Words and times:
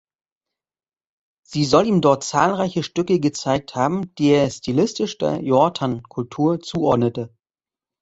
Sie 1.45 1.63
soll 1.63 1.85
ihm 1.85 2.01
dort 2.01 2.23
zahlreiche 2.23 2.81
Stücke 2.81 3.19
gezeigt 3.19 3.75
haben, 3.75 4.15
die 4.15 4.29
er 4.29 4.49
stilistisch 4.49 5.19
der 5.19 5.43
Yortan-Kultur 5.43 6.59
zuordnete. 6.59 7.31